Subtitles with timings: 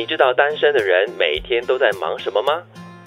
[0.00, 2.62] 你知道单身的人每天都在忙什么吗？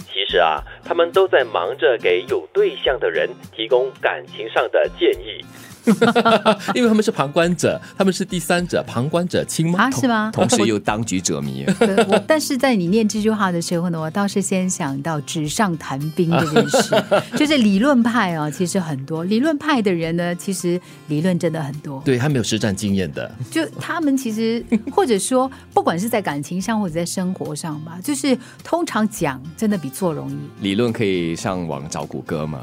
[0.08, 5.44] 其实啊，他们都在忙着给有对象的人提供感情上的建议。
[6.74, 9.80] 因为他们是旁观者，他们是第三者，旁观者清吗？
[9.80, 10.32] 啊，是吗？
[10.34, 11.66] 同时又当局者迷。
[11.80, 17.04] 对我，但是在你念这句话的时候呢，我倒是先想到纸上谈兵这件事，
[17.38, 22.02] 就是理论派啊，其实很多理论派的人呢，其实理论真的很多。
[22.06, 30.38] 对他没有实战经验的，就他们其实或者说，不管是在感情上或者在生活上吧，就是通常讲真的比做容易。
[30.62, 32.62] 理论可以上网找谷歌嘛，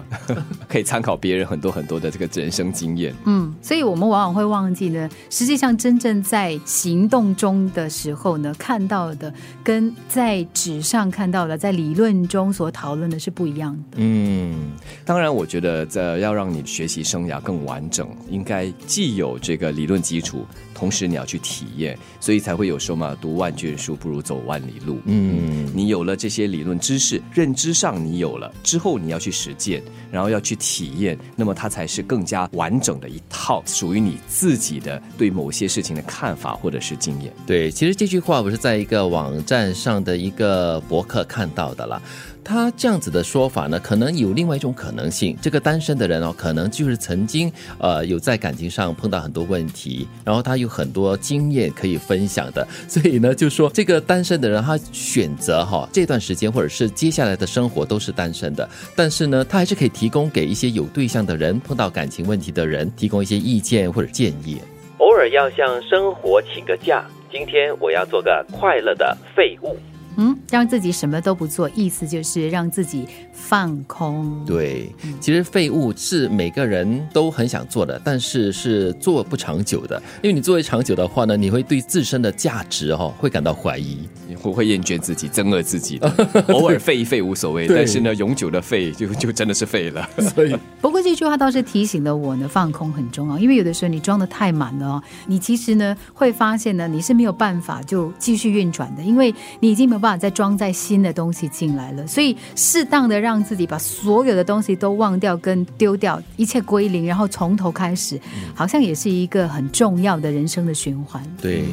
[0.68, 3.09] 可以参考别人很多很多的这个人生经验。
[3.24, 9.32] 嗯，所以我们往往会忘记呢，实际上真正在行动中的时候呢，看到的
[9.62, 13.96] 跟在纸上看到的，在理论中所讨论的是不一样的。
[13.96, 14.72] 嗯，
[15.04, 20.44] 当然，我觉得在要让你学习生涯更完整，应该既有这个理论基础。
[20.72, 24.98] 同时你要去体验，所以才会有说嘛，读万卷书不如走万里路。
[25.04, 37.32] 嗯，你有了这些理论知识，认知上你有了之后，你要去实践，然后要去体验，那么它才是更加完整的一套属于你自己的对某些事情的看法或者是经验。
[37.46, 42.00] 对，其实这句话我是在一个网站上的一个博客看到的了。
[42.42, 45.36] 他这样子的说法呢，可能有另外一种可能性。
[45.40, 52.66] 这个单身的人哦，可能就是曾经呃有在感情上碰到很多问题，然后他有很多经验可以分享的。
[52.88, 64.60] 所以呢，就说这个单身的人，他选择哈这段时间或者是接下来的生活都是单身的，但是呢，他还是可以提供给一些有对象的人、碰到感情问题的人提供一些意见或者建议。
[64.98, 69.76] 偶尔要向生活请个假，今天我要做个快乐的废物。
[70.16, 74.44] 嗯，让自己什么都不做，意思就是让自己放空。
[74.44, 80.00] 对，其实废物是每个人都很想做的，但是是做不长久的。
[80.22, 84.08] 因为你作为长久的话呢，你会对自身的价值哈会感到怀疑，
[84.40, 86.08] 会会厌倦自己，憎恶自己的。
[86.48, 90.08] 偶尔废一废无所谓，但是呢，永久的废就就真的是废了。
[90.34, 93.38] 所以，不过这句话倒是提醒了我呢，放空很重要。
[93.38, 102.06] 因为有的时候你装的太满了哦，你其实呢会发现呢你是没有办法就继续运转的，因为你已经没有办法再装载新的东西进来了。
[102.06, 108.20] 所以，适当的让自己把所有的东西都忘掉跟丢掉，一切归零，然后从头开始，
[108.54, 111.22] 好像也是一个很重要的人生的循环。
[111.40, 111.64] 对。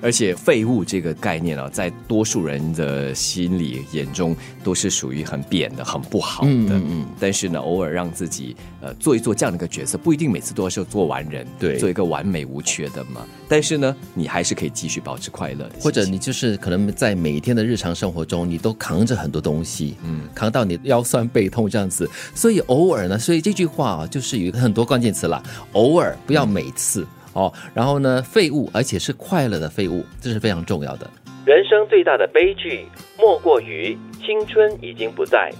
[0.00, 6.48] 而且废物这个概念啊，在多数人的心里眼中都是属于很扁的、很不好的。
[6.48, 7.06] 嗯嗯。
[7.18, 13.26] 但是呢，偶尔让自己呃做一做这样的一个角色，不一定每次都要是做完人，对，做一个完美无缺的嘛。
[13.48, 15.68] 但是呢，你还是可以继续保持快乐。
[15.80, 22.08] 或者你就是可能在每一天的日常生活中，你都扛着很多东西，嗯，扛到你腰酸背痛这样子。
[22.34, 25.42] 所以偶尔呢，所以这句话啊，就是有一个很多关键词了，
[25.72, 27.06] 偶尔不要每次。
[27.34, 28.22] 哦，然后呢？
[28.22, 31.08] 废物，而且是快乐的废物，这是非常重要的。
[31.44, 32.86] 人生最大的悲剧，
[33.18, 35.50] 莫过于青春已经不在，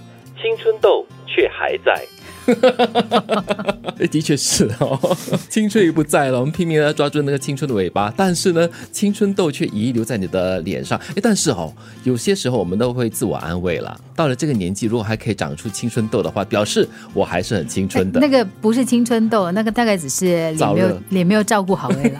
[0.41, 2.05] 青春痘却还在。
[4.11, 4.97] 的确是哦，
[5.49, 10.97] 青春已不在了，我们拼命的抓住那个青春的尾巴，但是呢，青春痘却遗留在你的脸上。
[11.09, 11.73] 哎，但是哦，
[12.03, 13.99] 有些时候我们都会自我安慰了。
[14.15, 18.19] 到了这个年纪，如果还可以长出青春痘的话，表示我还是很青春的。
[18.19, 22.11] 那个不是青春痘，那个大概只是脸没有脸没 有照顾好而已。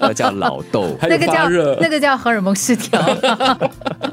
[0.00, 1.48] 那叫老痘，那个叫
[1.80, 3.00] 那个叫荷尔蒙失调。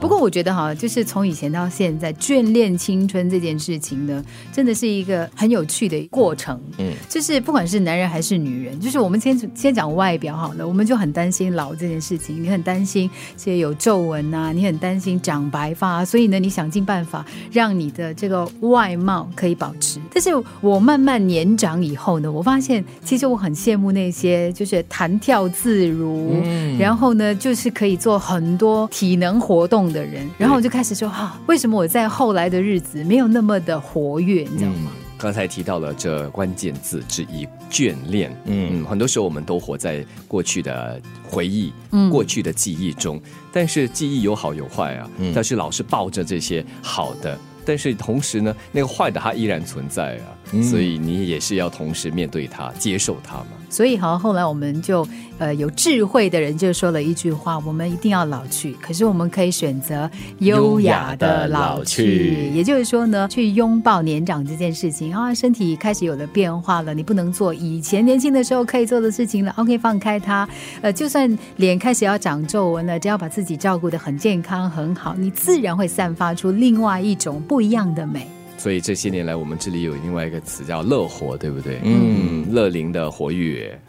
[0.02, 5.45] 不过我觉得哈，就是从以前到现在，眷恋青春这件事情呢，真的是一个很。
[5.46, 13.08] 很有趣的过程，嗯，就是不管是男人还是女人，就是我们先先讲外表好了，我们就很担心老这件事情，你很担心
[13.38, 20.00] 这些有皱纹啊，你很担心长白发，所以呢，你想尽办法让你的这个外貌可以保持。
[20.12, 26.42] 但是我慢慢年长以后呢，我发现其实我很羡慕那些就是弹跳自如，
[26.80, 34.92] 然后呢，就是可以做很多体能活动的人，然后我就开始说哈，为什么我在后来的日子没有那么的活跃，你知道吗？
[35.18, 38.36] 刚才提到了这关键字之一——眷恋。
[38.46, 41.72] 嗯，很多时候我们都活在过去的回忆、
[42.12, 43.22] 过去的记忆中，
[43.52, 45.10] 但是记忆有好有坏啊。
[45.34, 50.32] 但是老是抱着这些好的，但是同时呢，那个坏的它依然存在啊。
[50.62, 53.48] 所以你也是要同时面对它，接受它嘛。
[53.68, 55.06] 所以好，后来我们就
[55.40, 62.52] 呃有智慧的人就说了一句话：我们一定要老去，可是我们可以选择优雅的老去。
[62.54, 69.54] 也就是说呢，去拥抱年长这件事情啊，身体开始有了变化了，你不能做以前年轻的时候可以做的事情了。
[69.58, 70.48] OK，放开它。
[70.82, 78.28] 呃，就算脸开始要长皱纹了，只要把自己照顾的很健康很好，你自然会散发出另外一种不一样的美。
[78.58, 81.80] 所以这些年来，我们这里有另外一个词叫“乐活”，对不对？
[81.86, 83.80] 嗯，乐龄的活跃。